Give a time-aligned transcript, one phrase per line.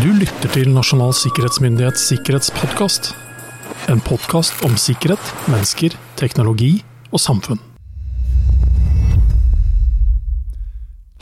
[0.00, 3.10] Du lytter til Nasjonal sikkerhetsmyndighets sikkerhetspodkast.
[3.92, 5.20] En podkast om sikkerhet,
[5.52, 6.78] mennesker, teknologi
[7.10, 7.60] og samfunn.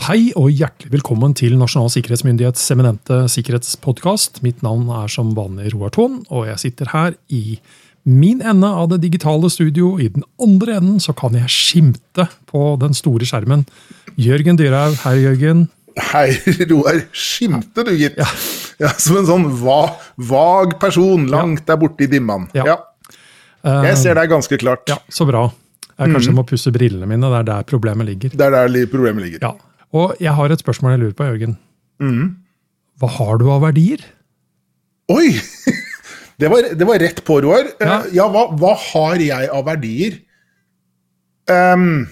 [0.06, 4.38] Hei og hjertelig velkommen til Nasjonal sikkerhetsmyndighets eminente sikkerhetspodkast.
[4.46, 7.59] Mitt navn er som vanlig Roar Thon, og jeg sitter her i
[8.07, 9.96] min ende av det digitale studio.
[9.98, 13.66] I den andre enden så kan jeg skimte på den store skjermen
[14.14, 14.95] Jørgen Dyrhaug.
[15.02, 15.66] Hei, Jørgen.
[16.11, 16.29] Hei,
[16.70, 17.00] Roar.
[17.12, 18.18] Skimte du, gitt.
[18.20, 18.29] Ja.
[18.84, 18.93] ja.
[19.00, 19.80] Som en sånn va
[20.30, 22.48] vag person langt der borte i dimman.
[22.56, 22.66] Ja.
[22.69, 22.78] ja.
[23.88, 24.87] Jeg ser deg ganske klart.
[24.88, 25.48] Ja, Så bra.
[26.01, 26.38] Jeg kanskje mm.
[26.38, 27.29] må pusse brillene mine.
[27.29, 28.32] Det er der problemet ligger.
[28.32, 29.42] Det er der problemet ligger.
[29.45, 29.52] Ja.
[29.92, 31.59] Og jeg har et spørsmål jeg lurer på, Jørgen.
[32.01, 32.24] Mm.
[33.01, 34.04] Hva har du av verdier?
[35.12, 35.34] Oi!
[36.41, 37.66] Det var, det var rett på, Roar.
[37.84, 40.15] Ja, ja hva, hva, har jeg av verdier?
[41.52, 42.07] Um,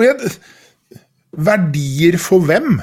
[0.00, 0.32] jeg,
[1.34, 2.80] verdier for hvem?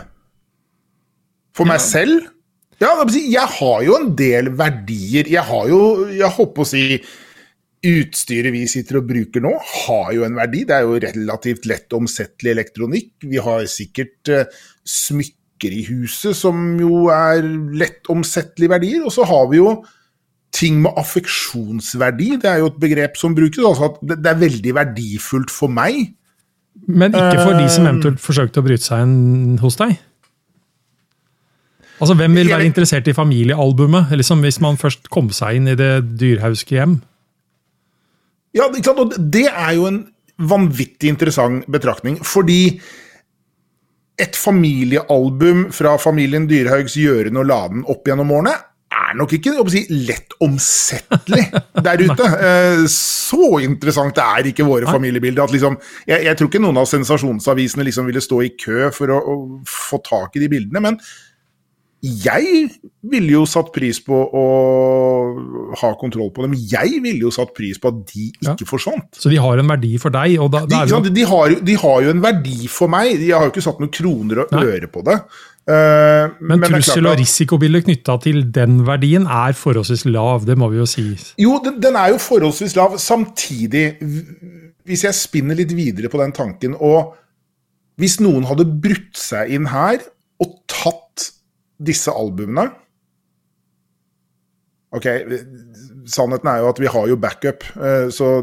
[1.56, 2.30] For meg selv?
[2.82, 5.28] Ja, jeg har jo en del verdier.
[5.30, 6.86] Jeg har jo, jeg håper å si
[7.82, 10.60] Utstyret vi sitter og bruker nå, har jo en verdi.
[10.70, 13.16] Det er jo relativt lett omsettelig elektronikk.
[13.26, 17.42] Vi har sikkert uh, smykker i huset som jo er
[17.82, 19.02] lett omsettelige verdier.
[19.02, 19.74] Og så har vi jo
[20.54, 22.36] ting med affeksjonsverdi.
[22.44, 23.66] Det er jo et begrep som brukes.
[23.66, 26.14] Altså at det er veldig verdifullt for meg
[26.88, 27.92] men ikke for de som eh.
[27.92, 30.00] eventuelt forsøkte å bryte seg inn hos deg?
[32.02, 35.78] Altså, Hvem vil være interessert i familiealbumet, liksom, hvis man først kom seg inn i
[35.78, 36.98] det dyrhauske hjem?
[38.58, 40.02] Ja, og Det er jo en
[40.42, 42.82] vanvittig interessant betraktning, fordi
[44.22, 48.54] et familiealbum fra familien Dyrhaugs gjøren og laden opp gjennom årene
[49.12, 51.48] er nok ikke si, lett omsettelig
[51.88, 52.30] der ute.
[52.52, 55.44] Eh, så interessant det er ikke våre familiebilder.
[55.46, 59.14] at liksom, jeg, jeg, tror ikke noen av sensasjonsavisene liksom ville stå i kø for
[59.14, 59.36] å, å,
[59.68, 60.84] få tak i de bildene.
[60.84, 60.98] Men
[62.02, 62.64] jeg
[63.06, 64.46] ville jo satt pris på å
[65.78, 66.56] ha kontroll på dem.
[66.58, 68.70] Jeg ville jo satt pris på at de ikke ja.
[68.70, 69.20] forsvant.
[69.22, 70.40] Så de har en verdi for deg?
[70.50, 71.02] Da, de, jo...
[71.06, 73.20] de, har, de, har, jo en verdi for meg.
[73.22, 75.20] De har jo ikke satt noen kroner og øre på det.
[75.70, 80.72] Uh, men, men trussel- og risikobildet knytta til den verdien er forholdsvis lav, det må
[80.72, 81.06] vi jo si.
[81.40, 82.98] Jo, den, den, er jo forholdsvis lav.
[83.02, 83.86] Samtidig,
[84.90, 87.14] hvis jeg spinner litt videre på den tanken, og
[88.02, 90.02] hvis noen hadde brutt seg inn her
[90.42, 91.30] og tatt
[91.82, 92.72] disse albumene
[94.92, 95.06] Ok,
[96.12, 98.42] sannheten er jo at vi har jo backup, eh, så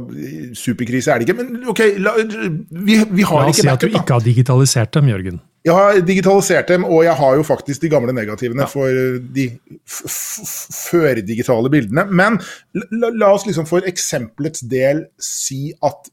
[0.57, 1.43] superkrise er det ikke.
[1.43, 3.29] Men ok, la, vi, vi, har ikke backup.
[3.29, 5.43] La oss si at du ikke har digitalisert dem, Jørgen.
[5.69, 8.69] Jeg har digitalisert dem, og jeg har jo faktisk de gamle negativene ja.
[8.73, 9.51] for de
[9.85, 12.07] førdigitale bildene.
[12.09, 12.39] Men
[12.73, 16.09] la, la, oss liksom for eksempelets del si at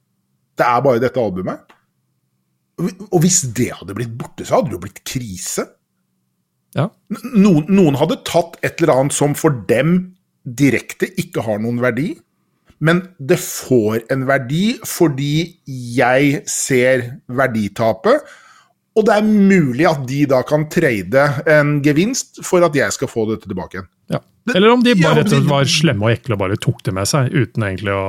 [0.59, 1.63] det er bare dette albumet.
[3.07, 5.69] Og hvis det hadde blitt borte, så hadde det jo blitt krise.
[6.75, 6.89] Ja.
[7.31, 12.11] Noen, noen hadde tatt et eller annet som for dem direkte ikke har noen verdi,
[12.83, 15.61] men det får en verdi fordi
[15.95, 18.25] jeg ser verditapet
[18.95, 23.11] og det er mulig at de da kan trade en gevinst for at jeg skal
[23.11, 23.89] få dette tilbake igjen.
[24.13, 24.21] Ja.
[24.53, 26.93] Eller om de bare rett og slett var slemme og ekle og bare tok det
[26.95, 28.05] med seg, uten egentlig å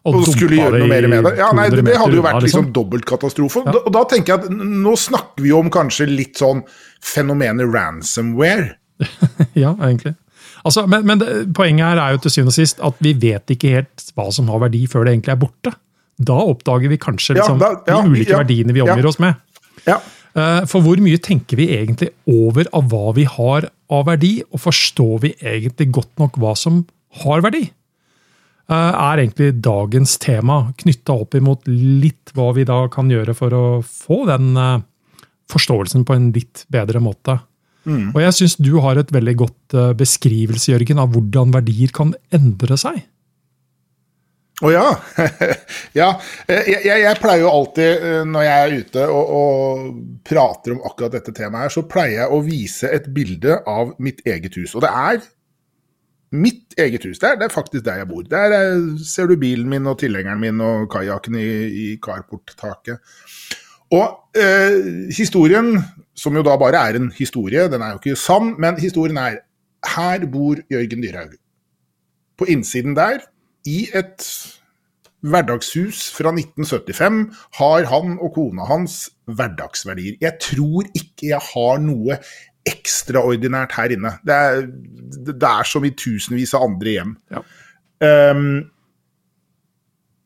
[0.00, 1.34] og, og skulle gjøre noe mer med det.
[1.36, 3.62] Ja, nei, Det, det hadde jo vært liksom, liksom dobbeltkatastrofe.
[3.68, 3.74] Ja.
[3.82, 6.62] Og da tenker jeg at nå snakker vi om kanskje litt sånn
[7.04, 8.78] fenomenet ransomware.
[9.62, 10.14] ja, egentlig.
[10.64, 13.52] Altså, men, men det, poenget her er jo til syvende og sist at vi vet
[13.52, 15.74] ikke helt hva som har verdi før det egentlig er borte.
[16.20, 19.36] Da oppdager vi kanskje liksom, ja, da, ja, de ulike verdiene vi omgir oss med.
[19.84, 20.00] Ja.
[20.38, 24.62] Eh, for hvor mye tenker vi egentlig over av hva vi har av verdi, og
[24.62, 26.84] forstår vi egentlig godt nok hva som
[27.24, 27.64] har verdi?
[28.70, 33.56] Eh, er egentlig dagens tema knytta opp imot litt hva vi da kan gjøre for
[33.56, 34.82] å få den eh,
[35.50, 37.40] forståelsen på en litt bedre måte.
[37.88, 38.12] Mm.
[38.12, 42.76] Og jeg syns du har et veldig godt beskrivelse Jørgen, av hvordan verdier kan endre
[42.78, 43.00] seg.
[44.60, 44.88] Å oh, ja.
[46.00, 46.06] ja.
[46.44, 49.86] Jeg, jeg, jeg, pleier jo alltid, eh, når jeg er ute og, og,
[50.28, 54.20] prater om akkurat dette temaet her, så pleier jeg å vise et bilde av mitt
[54.28, 54.74] eget hus.
[54.76, 55.22] Og det er
[56.36, 57.16] mitt eget hus.
[57.22, 58.28] Det er, det er faktisk der jeg bor.
[58.28, 63.00] Der er, ser du bilen min og tilhengeren min og kajakken i, i carporttaket.
[63.96, 65.72] Og eh, historien,
[66.14, 69.40] som jo da bare er en historie, den er jo ikke sann, men historien er
[69.96, 71.32] her bor Jørgen Dyrhaug.
[72.36, 73.24] På innsiden der
[73.68, 74.24] i et
[75.20, 77.18] hverdagshus fra 1975
[77.58, 80.16] har han og kona hans hverdagsverdier.
[80.20, 82.16] Jeg tror ikke jeg har noe
[82.68, 84.14] ekstraordinært her inne.
[84.24, 84.64] Det er,
[85.28, 87.14] det er som i tusenvis av andre hjem.
[87.32, 87.44] Ja.
[88.32, 88.70] Um,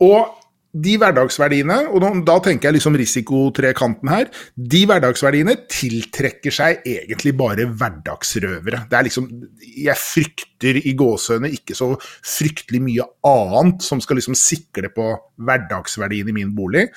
[0.03, 0.44] og
[0.75, 7.69] de hverdagsverdiene, og da tenker jeg liksom risikotrekanten her, de hverdagsverdiene tiltrekker seg egentlig bare
[7.71, 8.85] hverdagsrøvere.
[8.91, 9.29] Det er liksom
[9.75, 15.13] Jeg frykter i gåsehøyne ikke så fryktelig mye annet som skal liksom sikre på
[15.47, 16.89] hverdagsverdien i min bolig.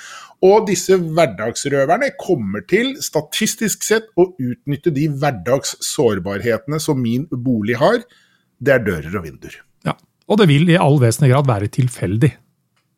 [0.45, 8.01] Og disse hverdagsrøverne kommer til, statistisk sett, å utnytte de hverdagssårbarhetene som min bolig har.
[8.57, 9.62] Det er dører og vinduer.
[9.85, 9.97] Ja,
[10.27, 12.33] Og det vil i all vesentlig grad være tilfeldig.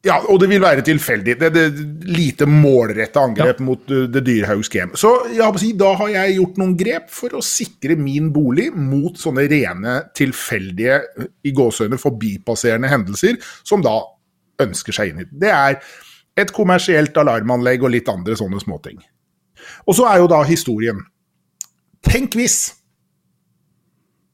[0.07, 1.33] Ja, og det vil være tilfeldig.
[1.41, 3.65] Det er det lite målretta angrep ja.
[3.67, 4.95] mot uh, det dyrehaugs game.
[4.95, 9.43] Så ja, da har jeg gjort noen grep for å sikre min bolig mot sånne
[9.51, 11.01] rene, tilfeldige,
[11.43, 13.97] i gåseøyne forbipasserende hendelser, som da
[14.63, 15.43] ønsker seg inn i det.
[15.43, 15.79] Det er
[16.39, 19.01] et kommersielt alarmanlegg og litt andre sånne småting.
[19.83, 21.01] Og så er jo da historien.
[22.07, 22.61] Tenk hvis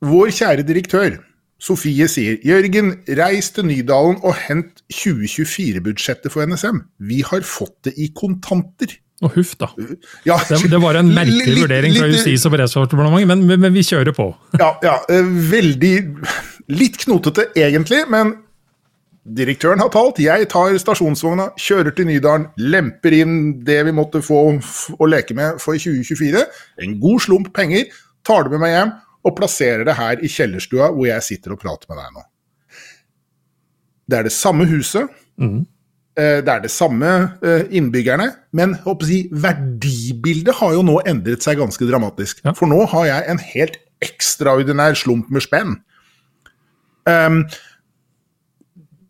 [0.06, 1.18] vår kjære direktør
[1.62, 6.82] Sofie sier Jørgen, reis til Nydalen og hent 2024-budsjettet for NSM.
[7.00, 8.98] Vi har fått det i kontanter.
[9.24, 9.70] Og huff, da.
[10.28, 13.86] Ja, det, det, var en merkelig vurdering fra Justis- og beredskapsdepartementet, men, men, men, vi
[13.88, 14.28] kjører på.
[14.60, 15.96] Ja, ja, eh, veldig
[16.76, 18.32] Litt knotete, egentlig, men
[19.38, 20.18] direktøren har talt.
[20.20, 23.36] Jeg tar stasjonsvogna, kjører til Nydalen, lemper inn
[23.66, 26.42] det vi måtte få å leke med for 2024.
[26.82, 27.86] En god slump penger.
[28.26, 31.62] Tar det med meg hjem og plasserer det her i kjellerstua hvor jeg sitter og
[31.62, 32.26] prater med deg nå.
[34.06, 35.10] Det er det samme huset.
[35.42, 35.64] Mm.
[36.16, 37.10] Det er det samme
[37.44, 42.40] eh, innbyggerne, men si, verdibildet har jo nå endret seg ganske dramatisk.
[42.46, 42.54] Ja.
[42.56, 43.76] For nå har jeg en helt
[44.06, 45.74] ekstraordinær slump med spenn.
[47.10, 47.42] Um,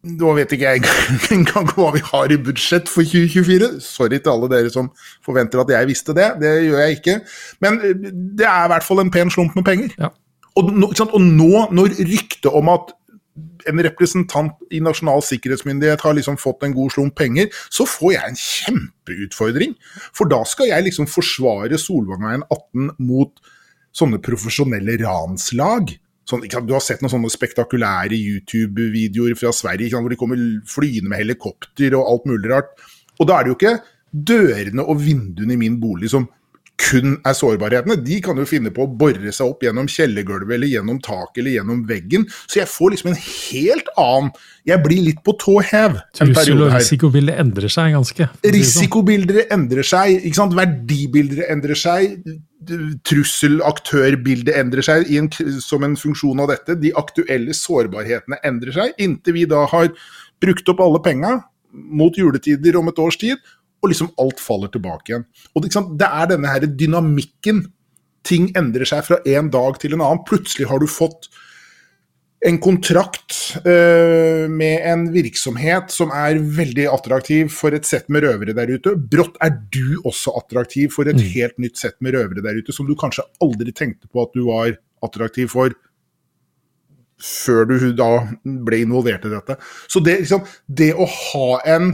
[0.06, 0.84] nå vet ikke jeg
[1.36, 3.72] engang hva vi har i budsjett for 2024.
[3.84, 4.92] Sorry til alle dere som
[5.26, 6.30] forventer at jeg visste det.
[6.42, 7.18] Det gjør jeg ikke.
[7.66, 8.06] Men eh,
[8.40, 9.96] det er i hvert fall en pen slump med penger.
[10.00, 10.12] Ja.
[10.56, 12.94] Og, nå, og, nå, når ryktet om at
[13.68, 18.30] en representant i Nasjonal sikkerhetsmyndighet har liksom fått en god slump penger, så får jeg
[18.30, 19.76] en kjempeutfordring.
[20.16, 23.34] For da skal jeg liksom forsvare Solvangveien 18 mot
[23.96, 25.96] sånne profesjonelle ranslag.
[26.26, 30.40] Sånn, du har sett noen sånne spektakulære YouTube-videoer fra Sverige hvor de kommer
[30.70, 32.72] flyende med helikopter og alt mulig rart.
[33.20, 33.76] Og da er det jo ikke
[34.16, 36.26] dørene og vinduene i min bolig som
[36.82, 37.98] kun er sårbarhetene.
[38.04, 41.56] De kan jo finne på å bore seg opp gjennom kjellergulvet eller gjennom taket eller
[41.58, 42.26] gjennom veggen.
[42.46, 44.34] Så jeg får liksom en helt annen
[44.66, 46.00] Jeg blir litt på tå hev.
[46.18, 48.28] Trussel og risikobildet endrer seg ganske.
[48.32, 48.54] Sånn.
[48.56, 50.20] Risikobildet endrer seg.
[50.26, 50.58] ikke sant?
[50.58, 52.18] Verdibildet endrer seg
[53.06, 55.28] trusselaktørbildet endrer seg en,
[55.62, 56.78] som en funksjon av dette.
[56.82, 59.92] De aktuelle sårbarhetene endrer seg, inntil vi da har
[60.42, 61.36] brukt opp alle penga
[61.76, 63.38] mot juletider om et års tid,
[63.86, 65.26] og liksom alt faller tilbake igjen.
[65.56, 67.66] Og Det er denne her dynamikken.
[68.26, 70.26] Ting endrer seg fra en dag til en annen.
[70.26, 71.30] Plutselig har du fått
[72.46, 78.54] en kontrakt øh, med en virksomhet som er veldig attraktiv for et sett med røvere
[78.58, 78.94] der ute.
[78.98, 81.26] Brått er du også attraktiv for et mm.
[81.34, 84.46] helt nytt sett med røvere der ute, som du kanskje aldri tenkte på at du
[84.50, 85.74] var attraktiv for
[87.22, 88.10] før du da
[88.44, 89.58] ble involvert i dette.
[89.88, 91.94] Så det, liksom, det å ha en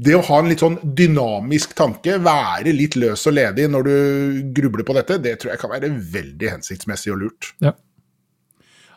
[0.00, 3.94] det å ha en litt sånn dynamisk tanke, være litt løs og ledig når du
[4.56, 7.50] grubler på dette, det tror jeg kan være veldig hensiktsmessig og lurt.
[7.60, 7.74] Ja.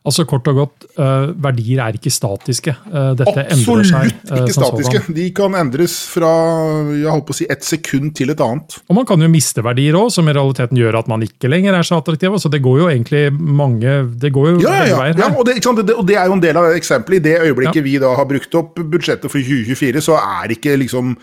[0.03, 2.73] Altså Kort og godt, uh, verdier er ikke statiske.
[2.89, 5.01] Uh, dette Absolutt seg, uh, ikke statiske.
[5.05, 5.15] Sånn.
[5.15, 6.31] De kan endres fra
[6.91, 8.75] jeg holdt på å si, et sekund til et annet.
[8.91, 11.79] Og Man kan jo miste verdier òg, som i realiteten gjør at man ikke lenger
[11.79, 12.35] er så attraktiv.
[12.43, 15.15] Så det går jo egentlig mange det går jo ja, ja, ja.
[15.23, 17.23] ja og, det, det, og, det, er jo en del av eksempelet.
[17.23, 21.15] I det øyeblikket vi da har brukt opp budsjettet for 2024, så er ikke liksom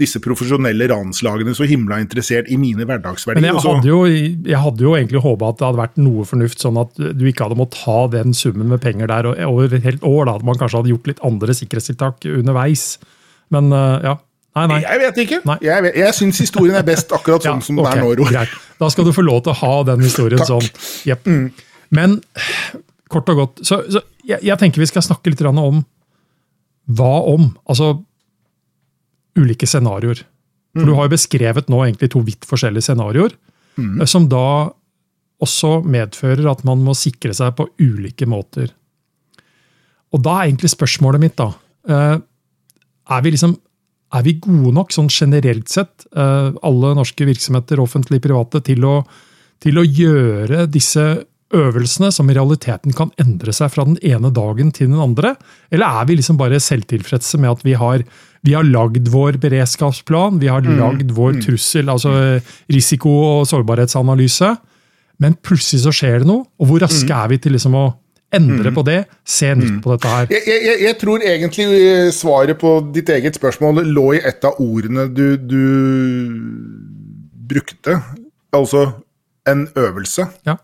[0.00, 3.40] disse profesjonelle ranslagene så himla interessert i mine hverdagsverdier.
[3.40, 6.60] Men jeg hadde jo, jeg hadde jo egentlig håpa at det hadde vært noe fornuft,
[6.60, 10.04] sånn at du ikke hadde måttet ha den summen med penger der over et helt
[10.04, 10.28] år.
[10.28, 12.86] Da, at man kanskje hadde gjort litt andre sikkerhetstiltak underveis.
[13.54, 14.16] Men uh, ja.
[14.56, 14.80] Nei, nei.
[14.84, 15.38] Jeg vet ikke.
[15.48, 15.56] Nei.
[15.64, 18.28] Jeg, vet, jeg syns historien er best akkurat sånn ja, som okay, den er nå,
[18.30, 18.58] Greit.
[18.80, 20.52] Da skal du få lov til å ha den historien Takk.
[20.52, 20.68] sånn.
[21.08, 21.28] Yep.
[21.28, 21.48] Mm.
[21.96, 22.18] Men
[23.12, 25.84] kort og godt, så, så jeg, jeg, tenker vi skal snakke litt om
[26.96, 27.50] hva om.
[27.66, 27.94] Altså,
[29.38, 30.22] ulike scenarioer.
[30.76, 30.88] For mm.
[30.88, 33.36] Du har jo beskrevet nå egentlig to vidt forskjellige scenarioer,
[33.76, 34.00] mm.
[34.00, 34.72] Eh, som da
[35.44, 38.70] også medfører at man må sikre seg på ulike måter.
[40.14, 41.50] Og da er egentlig spørsmålet mitt, da
[41.90, 42.18] eh,
[43.12, 43.58] Er vi liksom
[44.14, 49.00] er vi gode nok, sånn generelt sett, eh, alle norske virksomheter, offentlige, private, til å,
[49.62, 51.04] til å gjøre disse
[51.54, 55.34] øvelsene som i realiteten kan endre seg fra den ene dagen til den andre?
[55.70, 58.06] Eller er vi liksom bare selvtilfredse med at vi har,
[58.46, 60.78] vi har lagd vår beredskapsplan, vi har mm.
[60.78, 61.44] lagd vår mm.
[61.48, 62.14] trussel, altså
[62.72, 64.54] risiko- og sårbarhetsanalyse,
[65.22, 66.46] men plutselig så skjer det noe?
[66.60, 67.16] Og hvor raske mm.
[67.18, 67.86] er vi til liksom å
[68.34, 70.24] Endre på det, se nytt på dette her.
[70.34, 74.58] Jeg, jeg, jeg, tror egentlig eh, svaret på ditt eget spørsmål lå i et av
[74.60, 75.62] ordene du, du
[77.46, 78.00] brukte.
[78.50, 78.88] Altså
[79.46, 80.26] en øvelse.
[80.46, 80.56] Ja.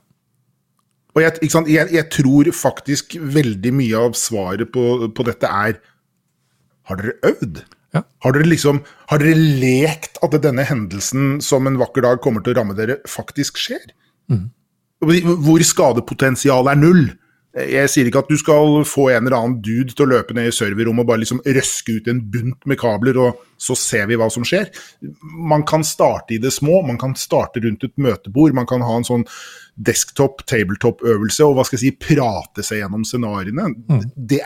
[1.14, 5.78] Og jeg, jeg, jeg, tror faktisk veldig mye av svaret på, på dette er
[6.88, 7.62] Har dere øvd?
[7.92, 8.02] Ja.
[8.24, 12.54] Har, dere liksom, har dere lekt at denne hendelsen som en vakker dag kommer til
[12.54, 13.90] å ramme dere, faktisk skjer?
[14.32, 14.46] Mm.
[15.02, 17.04] Hvor skadepotensialet er null.
[17.52, 20.48] Jeg sier ikke at du skal få en eller annen dude til å løpe ned
[20.48, 24.16] i serverrommet og bare liksom røske ut en bunt med kabler, og så ser vi
[24.16, 24.70] hva som skjer.
[25.36, 28.96] Man kan starte i det små, man kan starte rundt et møtebord, man kan ha
[28.96, 29.26] en sånn
[29.76, 33.68] desktop, tabletop-øvelse og hva skal jeg si, prate seg gjennom scenarioene.
[33.84, 34.02] Mm.
[34.16, 34.40] Det,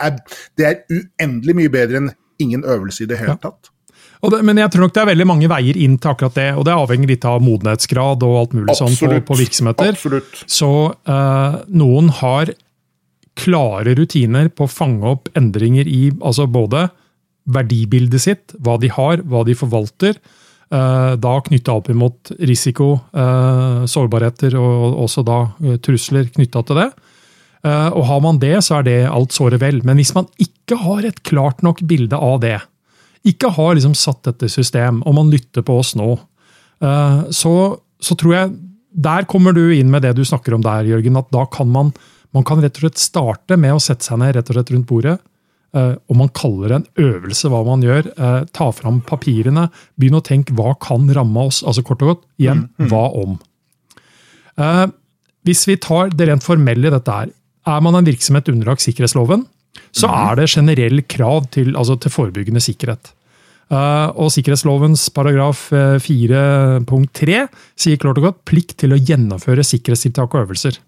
[0.59, 2.11] det, er uendelig mye bedre enn
[2.43, 3.71] ingen øvelse i det hele tatt.
[4.17, 6.47] Det, men jeg tror nok det er veldig mange veier inn til akkurat det.
[6.57, 9.93] Og det avhenger litt av modenhetsgrad og alt mulig sånn på, på, virksomheter.
[9.93, 10.41] Absolutt.
[10.49, 12.53] Så uh, noen har
[13.37, 16.87] klare rutiner på å fange opp endringer i altså både
[17.47, 20.17] verdibildet sitt, hva de har, hva de forvalter.
[20.67, 25.43] Uh, da knytta opp imot risiko, uh, sårbarheter og også da
[25.85, 26.89] trusler knytta til det.
[27.65, 29.79] Og har man det, så er det alt såre vel.
[29.83, 32.59] Men hvis man ikke har et klart nok bilde av det,
[33.27, 36.13] ikke har liksom satt dette system, og man lytter på oss nå,
[37.33, 37.53] så,
[37.99, 38.53] så tror jeg
[38.93, 41.91] Der kommer du inn med det du snakker om der, Jørgen, at da kan man
[42.35, 44.89] man kan rett og slett starte med å sette seg ned rett og slett rundt
[44.89, 45.17] bordet.
[45.75, 48.11] Uh, og man kaller det en øvelse hva man gjør.
[48.55, 49.67] Ta fram papirene.
[49.99, 51.63] Begynn å tenke hva kan ramme oss?
[51.67, 52.91] Altså kort og godt, igjen, mm, mm.
[52.91, 53.35] hva om?
[55.47, 57.33] Hvis vi tar det rent formelle i dette her.
[57.67, 59.45] Er man en virksomhet underlagt sikkerhetsloven,
[59.91, 60.17] så mm.
[60.17, 63.13] er det generell krav til, altså til forebyggende sikkerhet.
[63.69, 67.39] og Sikkerhetslovens paragraf 4.3
[67.75, 70.79] sier klart og godt plikt til å gjennomføre sikkerhetstiltak og øvelser.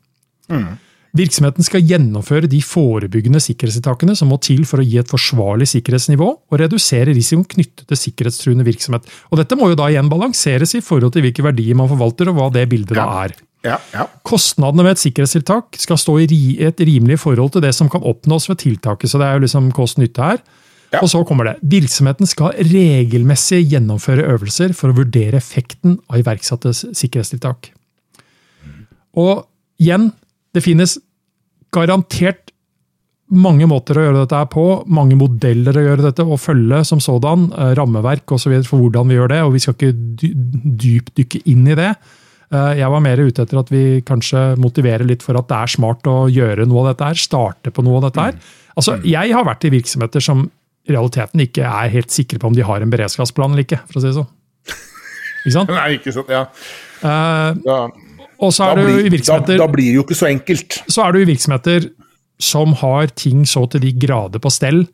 [0.49, 0.77] Mm.
[1.17, 6.27] Virksomheten skal gjennomføre de forebyggende sikkerhetstiltakene som må til for å gi et forsvarlig sikkerhetsnivå
[6.29, 9.09] og redusere risikoen knyttet til sikkerhetstruende virksomhet.
[9.33, 12.37] Og Dette må jo da igjen balanseres i forhold til hvilke verdier man forvalter og
[12.37, 13.07] hva det bildet ja.
[13.07, 13.33] da er.
[13.65, 14.05] Ja, ja.
[14.23, 16.27] Kostnadene ved et sikkerhetstiltak skal stå i
[16.63, 19.11] et rimelig forhold til det som kan oppnås ved tiltaket.
[19.11, 20.39] så det er jo liksom kost-nytte her.
[20.93, 21.03] Ja.
[21.03, 21.57] Og så kommer det.
[21.61, 27.73] Virksomheten skal regelmessig gjennomføre øvelser for å vurdere effekten av iverksatte sikkerhetstiltak.
[29.19, 29.43] Og
[29.81, 30.09] igjen,
[30.55, 30.97] det finnes
[31.75, 32.49] garantert
[33.29, 37.51] mange måter å gjøre dette på, mange modeller å gjøre dette og følge som sådan,
[37.53, 38.63] eh, rammeverk osv.
[38.65, 39.93] for hvordan vi gjør det, og vi skal ikke
[40.81, 41.93] dypdykke inn i det.
[42.49, 45.73] Eh, jeg var mer ute etter at vi kanskje motiverer litt for at det er
[45.75, 48.37] smart å gjøre noe av dette her, starte på noe av dette her.
[48.37, 48.57] Mm.
[48.79, 49.05] Altså, mm.
[49.11, 50.47] Jeg har vært i virksomheter som
[50.89, 53.99] i realiteten ikke er helt sikre på om de har en beredskapsplan eller ikke, for
[53.99, 54.29] å si det sånn.
[55.43, 55.73] Ikke sant?
[55.77, 56.45] Nei, ikke sant, ja.
[57.03, 57.81] Uh, ja.
[58.39, 60.79] Og så er da, blir, da, da blir det jo ikke så enkelt.
[60.87, 61.89] Så er du i virksomheter
[62.39, 64.85] som har ting så til de grader på stell.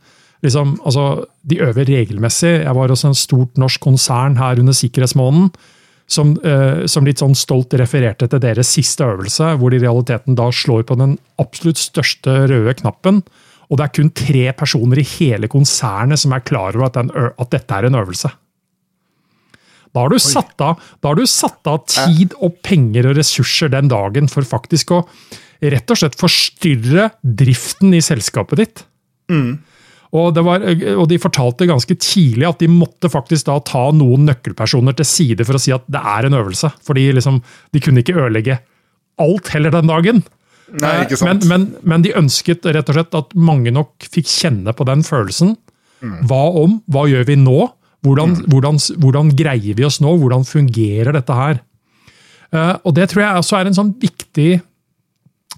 [0.43, 2.51] Liksom, altså, de øver regelmessig.
[2.65, 5.53] Jeg var hos en stort norsk konsern her under sikkerhetsmåneden.
[6.05, 10.37] Som, eh, som, litt sånn stolt refererte til deres siste øvelse, hvor de i realiteten
[10.37, 13.23] da slår på den absolutt største røde knappen.
[13.71, 17.09] Og det er kun tre personer i hele konsernet som er klar over at, den,
[17.09, 18.29] at dette er en øvelse.
[19.95, 23.71] Da har, du satt av, da har du satt av tid og penger og ressurser
[23.71, 25.05] den dagen for faktisk å
[25.63, 28.83] rett og slett forstyrre driften i selskapet ditt.
[29.31, 29.63] Mm.
[30.15, 34.95] Og, var, og, de fortalte ganske tidlig at de måtte faktisk da ta noen nøkkelpersoner
[34.95, 36.71] til side for å si at det er en øvelse.
[36.87, 37.41] Fordi liksom,
[37.75, 38.61] de kunne ikke ødelegge
[39.21, 40.23] alt heller den dagen.
[40.73, 41.45] Nei, ikke sant.
[41.45, 45.03] Men, men, men, de ønsket rett og slett at mange nok fikk kjenne på den
[45.05, 45.55] følelsen.
[46.01, 46.21] Mm.
[46.29, 46.79] Hva om?
[46.91, 47.59] Hva gjør vi nå?
[48.05, 48.49] Hvordan, mm.
[48.53, 50.15] hvordan, hvordan, greier vi oss nå?
[50.21, 51.61] Hvordan fungerer dette her?
[52.53, 54.51] Uh, og Det tror jeg også er en sånn viktig,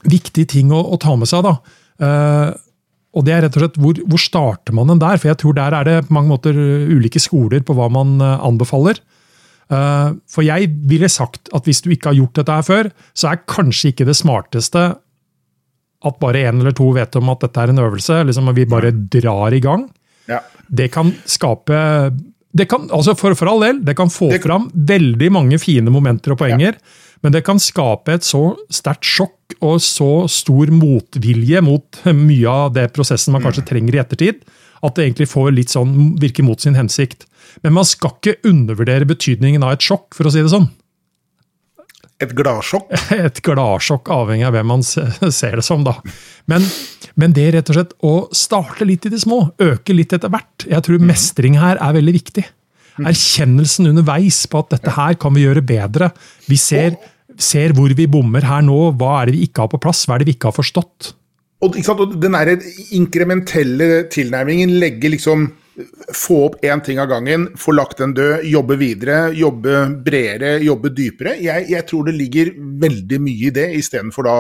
[0.08, 1.46] viktig ting å, å, ta med seg.
[1.46, 1.58] da.
[1.98, 2.50] Uh,
[3.18, 5.18] og det er rett og slett, hvor, hvor, starter man den der?
[5.18, 8.38] For jeg tror der er det på mange måter ulike skoler på hva man uh,
[8.46, 9.02] anbefaler.
[9.68, 13.42] For jeg ville sagt at hvis du ikke har gjort dette her før, så er
[13.52, 14.84] kanskje ikke det smarteste
[16.08, 18.22] at bare én eller to vet om at dette er en øvelse.
[18.30, 19.90] liksom Vi bare drar i gang.
[20.30, 20.40] Ja.
[20.70, 22.12] Det kan skape
[22.58, 25.92] det kan, altså for, for, all del, det kan få det, fram veldig mange fine
[25.94, 26.78] momenter og poenger.
[26.78, 27.04] Ja.
[27.26, 32.76] Men det kan skape et så sterkt sjokk og så stor motvilje mot mye av
[32.76, 33.70] det prosessen man kanskje mm.
[33.72, 34.44] trenger i ettertid,
[34.86, 37.26] at det egentlig får litt sånn, virker mot sin hensikt.
[37.64, 40.70] Men man skal ikke undervurdere betydningen av et sjokk, for å si det sånn.
[42.24, 42.94] Et gladsjokk?
[43.28, 45.84] Et gladsjokk, avhengig av hvem man ser det som.
[45.86, 46.00] da.
[46.50, 46.66] Men,
[47.20, 50.66] men, det rett og slett å starte litt i det små, øke litt etter hvert.
[50.66, 51.06] Jeg tror mm.
[51.12, 52.48] mestring her er veldig viktig.
[52.98, 53.12] Mm.
[53.12, 56.10] Erkjennelsen underveis på at dette her kan vi gjøre bedre.
[56.50, 56.98] Vi ser,
[57.38, 58.80] ser hvor vi bommer her nå.
[58.98, 60.08] Hva er det vi ikke har på plass?
[60.08, 61.14] Hva er det vi ikke har forstått?
[61.66, 62.52] og, og den der
[62.94, 65.48] inkrementelle tilnærmingen legger liksom
[66.16, 70.90] Få opp én ting av gangen, få lagt den død, jobbe videre, jobbe bredere, jobbe
[70.98, 71.36] dypere.
[71.44, 74.38] Jeg, jeg tror det ligger veldig mye i det, istedenfor da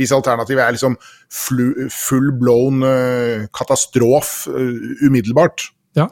[0.00, 0.96] hvis alternativet er liksom
[1.28, 5.68] full blown uh, katastrofe uh, umiddelbart.
[5.98, 6.08] Ja.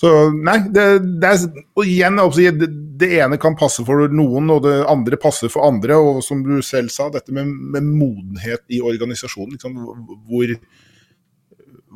[0.00, 0.84] Så nei, det,
[1.22, 1.42] det er
[1.78, 5.96] Og igjen, det, det, ene kan passe for noen, og det andre passer for andre.
[5.96, 9.54] Og som du selv sa, dette med, med modenhet i organisasjonen.
[9.54, 9.78] Liksom,
[10.26, 10.56] hvor,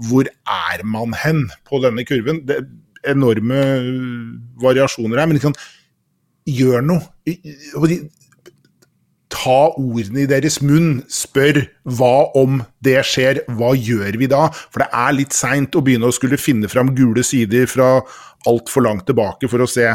[0.06, 2.44] hvor er man hen på denne kurven?
[2.46, 2.68] Det er
[3.14, 3.58] enorme
[4.62, 5.56] variasjoner her, men liksom,
[6.48, 7.02] gjør noe
[9.28, 11.60] ta ordene i deres munn, spør
[11.98, 14.46] hva om det skjer, hva gjør vi da?
[14.72, 17.98] For det er litt seint å begynne å skulle finne fram gule sider fra
[18.48, 19.90] altfor langt tilbake for å se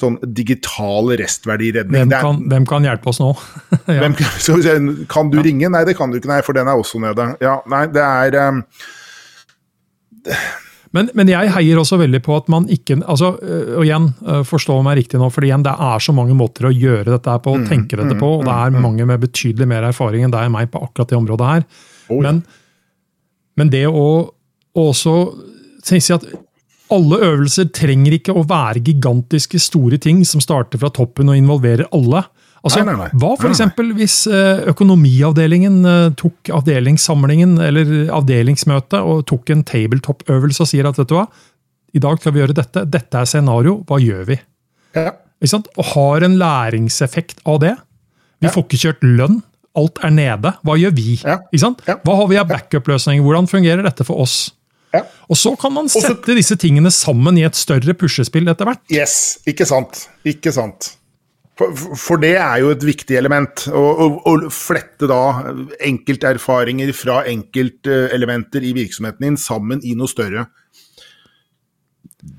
[0.00, 2.08] sånn digital restverdiredning.
[2.08, 3.34] Hvem kan, hvem kan hjelpe oss nå?
[3.92, 4.00] ja.
[4.00, 4.16] hvem,
[5.12, 5.68] kan du ringe?
[5.68, 7.34] Nei, det kan du ikke, nei, for den er også nede.
[7.44, 8.62] Ja, nei, det er um,
[10.96, 14.42] men, men, jeg heier også veldig på at man ikke altså, øh, og igjen, øh,
[14.46, 17.54] Forstå meg riktig nå, for igjen, det er så mange måter å gjøre dette på,
[17.56, 18.32] mm, tenke dette mm, på.
[18.40, 21.12] og Det er mm, mange med betydelig mer erfaring enn deg og meg på akkurat
[21.12, 21.66] det området her.
[22.10, 22.30] Oh, ja.
[22.30, 22.42] men,
[23.60, 24.06] men, det å
[24.80, 25.14] også
[25.86, 26.26] si at
[26.90, 31.86] alle øvelser trenger ikke å være gigantiske, store ting som starter fra toppen og involverer
[31.94, 32.24] alle.
[32.60, 33.20] Altså, nei, nei, nei.
[33.22, 33.62] Hva f.eks.
[33.96, 41.00] hvis eh, økonomiavdelingen eh, tok avdelingssamlingen eller avdelingsmøtet og tok en tabletop-øvelse og sier at
[41.00, 41.24] vet du hva,
[41.96, 44.36] i dag skal vi gjøre dette, dette er scenario, hva gjør vi?
[44.98, 45.14] Ja.
[45.40, 47.74] Og har en læringseffekt av det.
[48.44, 48.52] Vi ja.
[48.52, 49.40] får ikke kjørt lønn,
[49.80, 50.52] alt er nede.
[50.66, 51.16] Hva gjør vi?
[51.24, 51.40] Ja.
[51.48, 53.24] Hva har vi av backup-løsninger?
[53.24, 54.50] Hvordan fungerer dette for oss?
[55.30, 58.82] Og så kan man sette Også, disse tingene sammen i et større puslespill etter hvert.
[58.92, 60.08] Yes, ikke sant.
[60.26, 60.96] Ikke sant.
[61.60, 63.66] For, for, det er jo et viktig element.
[63.68, 65.20] Å flette da
[65.84, 70.46] enkelterfaringer fra enkeltelementer i virksomheten din sammen i noe større.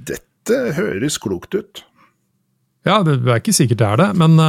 [0.09, 1.83] Dette høres klokt ut.
[2.87, 4.39] Ja, det er ikke sikkert det er det, men,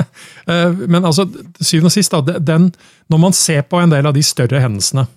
[0.52, 1.26] eh, men altså,
[1.58, 2.68] syvende og sist, da, den,
[3.10, 5.08] når man ser på en del av de større hendelsene,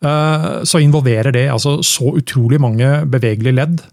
[0.00, 3.84] eh, så involverer det altså så utrolig mange bevegelige ledd.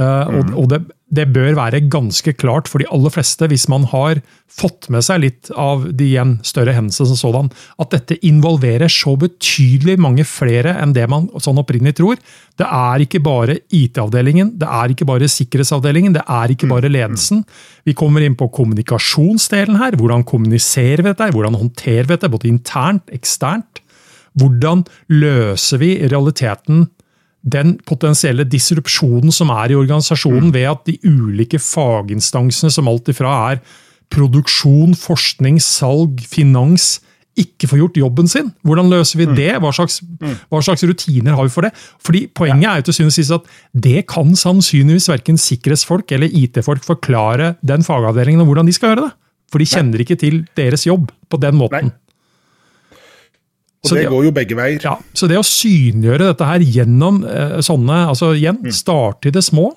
[0.00, 0.78] Eh, og, og det,
[1.12, 5.22] det, bør være ganske klart for de aller fleste, hvis man har fått med seg
[5.24, 7.50] litt av de igjen større hendelsene som sådan,
[7.82, 12.22] at dette involverer så betydelig mange flere enn det man sånn opprinnelig tror.
[12.60, 17.44] Det er ikke bare IT-avdelingen, det er ikke bare sikkerhetsavdelingen, det er ikke bare ledelsen.
[17.88, 19.98] Vi kommer inn på kommunikasjonsdelen her.
[20.00, 21.32] Hvordan kommuniserer vi dette?
[21.34, 23.84] Hvordan håndterer vi dette, både internt, eksternt?
[24.38, 26.86] Hvordan løser vi i realiteten
[27.40, 30.56] den potensielle disrupsjonen som er i organisasjonen, mm.
[30.56, 33.62] ved at de ulike faginstansene, som alt ifra er
[34.10, 36.98] produksjon, forskning, salg, finans,
[37.38, 38.50] ikke får gjort jobben sin.
[38.66, 39.34] Hvordan løser vi mm.
[39.38, 39.50] det?
[39.62, 40.34] Hva slags, mm.
[40.50, 41.70] hva slags, rutiner har vi for det?
[42.04, 46.32] Fordi Poenget er jo til syvende og sist at det kan sannsynligvis verken sikkerhetsfolk eller
[46.42, 49.12] IT-folk forklare den fagavdelingen om hvordan de skal gjøre det.
[49.50, 51.90] For de kjenner ikke til deres jobb på den måten.
[51.90, 52.09] Nei.
[53.80, 54.80] Og så det, det går jo begge veier.
[54.84, 58.74] Ja, Så det å synliggjøre dette her gjennom eh, sånne altså igjen, mm.
[58.76, 59.70] Starte i det små,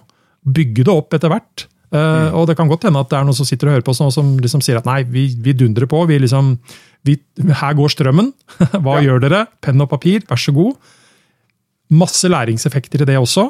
[0.43, 1.65] bygge det opp etter hvert.
[1.93, 2.33] Eh, mm.
[2.39, 4.01] Og det kan godt hende at det er noen som sitter og hører på oss
[4.03, 6.01] nå, som liksom sier at nei, vi, vi dundrer på.
[6.09, 6.57] vi liksom,
[7.07, 7.15] vi,
[7.61, 8.33] Her går strømmen.
[8.83, 9.05] Hva ja.
[9.07, 9.45] gjør dere?
[9.63, 10.75] Penn og papir, vær så god.
[11.93, 13.47] Masse læringseffekter i det også.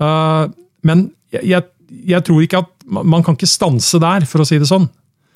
[0.00, 0.48] Uh,
[0.86, 1.68] men jeg, jeg,
[2.08, 4.88] jeg, tror ikke at Man kan ikke stanse der, for å si det sånn.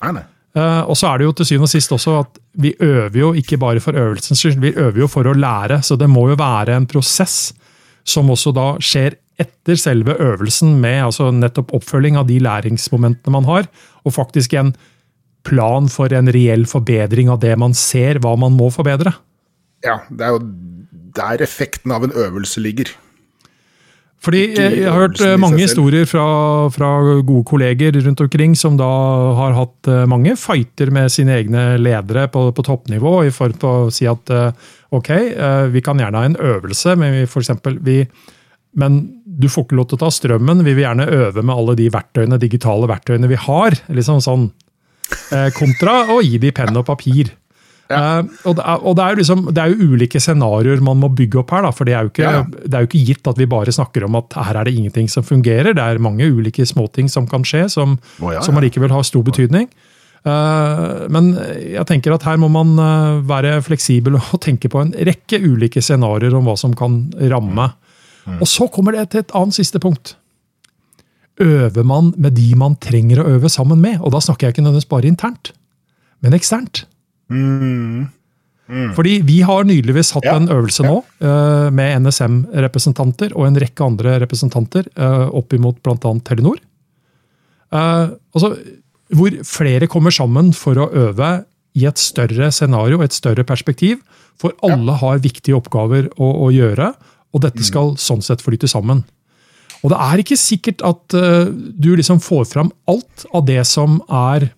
[0.03, 0.25] Nei, nei.
[0.57, 3.29] Uh, og så er det jo til syvende og sist også at vi øver jo
[3.37, 5.83] ikke bare for øvelsens skyld, vi øver jo for å lære.
[5.85, 7.53] Så det må jo være en prosess
[8.07, 13.45] som også da skjer etter selve øvelsen, med altså nettopp oppfølging av de læringsmomentene man
[13.45, 13.67] har,
[14.01, 14.71] og faktisk en
[15.45, 19.13] plan for en reell forbedring av det man ser hva man må forbedre.
[19.85, 20.41] Ja, det er jo
[21.17, 22.89] der effekten av en øvelse ligger.
[24.23, 26.25] Fordi Jeg har hørt eh, mange historier fra,
[26.73, 26.89] fra,
[27.21, 28.87] gode kolleger rundt omkring som da
[29.37, 33.87] har hatt eh, mange fighter med sine egne ledere på, på toppnivå i form av
[33.87, 35.11] å si at eh, ok,
[35.73, 38.01] vi kan gjerne ha en øvelse, men vi, for eksempel, vi,
[38.79, 40.63] men du får ikke lov til å ta strømmen.
[40.63, 43.75] Vi vil gjerne øve med alle de verktøyene, digitale verktøyene vi har.
[43.91, 44.47] liksom sånn,
[45.55, 47.33] Kontra å gi de penn og papir.
[47.87, 48.19] Ja.
[48.19, 51.09] Uh, og, det er, og det, er liksom, det, er, jo ulike scenarioer man må
[51.15, 51.63] bygge opp her.
[51.63, 52.43] Da, for det er, ikke, ja.
[52.43, 55.07] det er, jo ikke, gitt at vi bare snakker om at her er det ingenting
[55.11, 55.75] som fungerer.
[55.77, 59.23] Det er mange ulike småting som kan skje, som, oh, ja, som allikevel har stor
[59.27, 59.69] betydning.
[60.27, 64.95] Uh, men jeg tenker at her må man uh, være fleksibel og tenke på en
[65.07, 67.71] rekke ulike scenarioer om hva som kan ramme.
[68.27, 68.41] Mm.
[68.41, 70.17] Og så kommer det til et annet siste punkt.
[71.39, 74.01] Øver man med de man trenger å øve sammen med?
[74.01, 75.53] Og da snakker jeg ikke nødvendigvis bare internt,
[76.25, 76.87] men eksternt.
[77.31, 78.93] Mm.
[78.95, 80.91] Fordi vi har nyligvis hatt Ja, en øvelse ja.
[80.91, 86.11] nå uh, med NSM-representanter og en rekke andre representanter uh, opp imot bl.a.
[86.27, 86.59] Telenor.
[87.71, 88.57] Uh, altså,
[89.15, 91.31] hvor flere kommer sammen for å øve
[91.77, 94.01] i et større scenario, et større perspektiv.
[94.37, 96.91] For alle har viktige oppgaver å, å gjøre,
[97.31, 99.05] og dette skal sånn sett flyte sammen.
[99.85, 104.01] Og det er ikke sikkert at uh, du liksom får fram alt av det som
[104.11, 104.49] er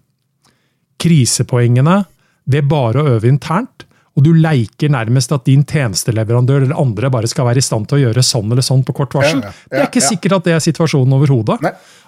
[1.00, 2.02] krisepoengene
[2.50, 3.86] ved bare å øve internt.
[4.18, 8.00] Og du leker nærmest at din tjenesteleverandør eller andre bare skal være i stand til
[8.00, 9.40] å gjøre sånn eller sånn på kort varsel.
[9.46, 11.60] Ja, ja, Det er ikke sikkert at det er situasjonen overhodet.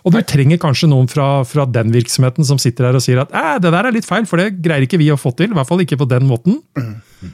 [0.01, 3.31] Og du trenger kanskje noen fra, fra den virksomheten som sitter her og sier at
[3.31, 5.53] «Æ, det der er litt feil, for det greier ikke vi å få til.
[5.53, 6.59] I hvert fall ikke på den måten.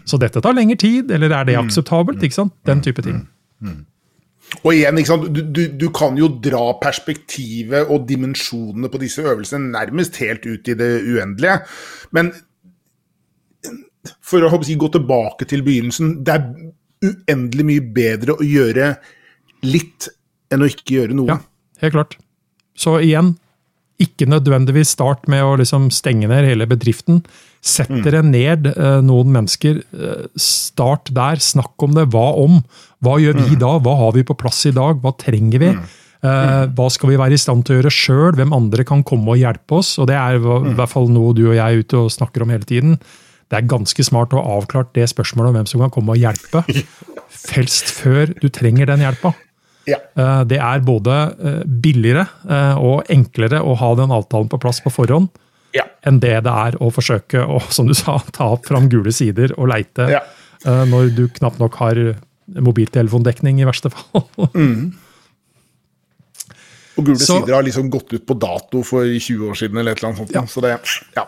[0.05, 2.21] Så dette tar lengre tid, eller er det akseptabelt?
[2.27, 2.53] ikke sant?
[2.67, 3.23] Den type ting.
[4.61, 4.99] Og igjen?
[5.31, 10.69] Du, du, du kan jo dra perspektivet og dimensjonene på disse øvelsene nærmest helt ut
[10.69, 11.63] i det uendelige.
[12.15, 12.35] Men
[14.21, 16.45] for å håper gå tilbake til begynnelsen, det er
[17.07, 18.93] uendelig mye bedre å gjøre
[19.67, 20.07] litt
[20.53, 21.35] enn å ikke gjøre noe.
[21.35, 22.17] Ja, helt klart.
[22.77, 23.35] Så igjen,
[24.01, 27.23] ikke nødvendigvis start med å liksom stenge ned hele bedriften.
[27.65, 29.79] Sett dere ned eh, noen mennesker.
[29.81, 31.41] eh, start der.
[31.41, 32.05] Snakk om det.
[32.13, 32.59] Hva om?
[33.03, 33.73] Hva gjør vi da?
[33.81, 35.01] Hva har vi på plass i dag?
[35.01, 35.71] Hva trenger vi?
[36.25, 38.37] Eh, hva skal vi være i stand til å gjøre sjøl?
[38.37, 39.95] Hvem andre kan komme og hjelpe oss?
[39.97, 40.43] Og Det er i
[40.77, 42.99] hvert fall noe du og jeg er ute og snakker om hele tiden.
[43.47, 46.19] Det er ganske smart å ha avklart det spørsmålet om hvem som kan komme og
[46.19, 46.63] hjelpe.
[47.55, 49.33] Helst før du trenger den hjelpa.
[49.87, 50.01] Ja.
[50.19, 54.81] Eh, Det er både eh, billigere eh, og enklere å ha den avtalen på plass
[54.83, 55.29] på forhånd,
[55.75, 55.83] Ja.
[56.07, 59.53] enn det det er å forsøke å som du sa, ta opp fram gule sider
[59.57, 60.21] og leite Ja.
[60.65, 61.95] når du knapt nok har
[62.47, 64.25] mobiltelefondekning, i verste fall.
[66.97, 69.91] Og gule Så- sider har liksom gått ut på dato for 20 år siden, eller
[69.93, 70.49] et eller annet sånt.
[70.49, 70.71] Så det,
[71.15, 71.25] ja.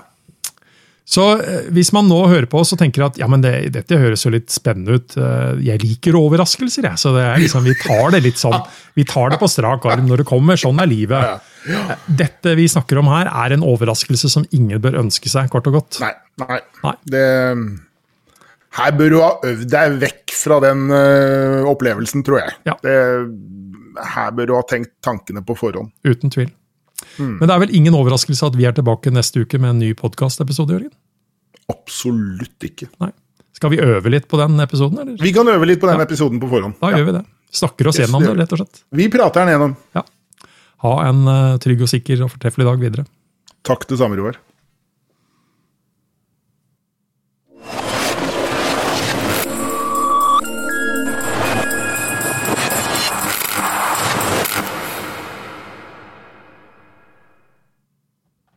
[1.09, 3.97] Så eh, hvis man nå hører på oss og tenker at ja, men det, dette
[3.97, 7.01] høres jo litt spennende ut, eh, jeg liker overraskelser, jeg.
[7.01, 8.59] Så det er liksom, vi tar det litt sånn.
[8.99, 10.57] Vi tar det på strak arm når det kommer.
[10.59, 11.45] Sånn er livet.
[11.71, 15.69] Eh, Dette vi snakker om her, er en overraskelse som ingen bør ønske seg, kort
[15.71, 16.01] og godt.
[16.03, 16.11] Nei.
[16.41, 16.57] nei.
[16.83, 16.93] Nei.
[17.13, 17.23] Det,
[18.75, 22.57] her bør du ha øvd deg vekk fra den uh, opplevelsen, tror jeg.
[22.67, 22.75] Ja.
[22.83, 22.97] Det,
[24.17, 25.93] her bør du ha tenkt tankene på forhånd.
[26.03, 26.51] Uten tvil.
[27.17, 29.93] Men det er vel ingen overraskelse at vi er tilbake neste uke med en ny
[29.97, 30.91] podkastepisode, Jørgen?
[31.69, 32.87] Absolutt ikke.
[33.03, 33.11] Nei.
[33.55, 35.17] Skal vi øve litt på den episoden, eller?
[35.21, 36.77] Vi kan øve litt på den episoden på forhånd.
[36.79, 36.97] Da Ja.
[36.97, 37.25] gjør vi det.
[37.51, 38.83] Snakker oss Yes, gjennom det rett og slett.
[38.93, 39.75] Vi prater den gjennom.
[39.95, 40.03] Ja.
[40.85, 43.05] Ha en uh, trygg og sikker og fortreffelig dag videre.
[43.63, 44.37] Takk det samme, Roar.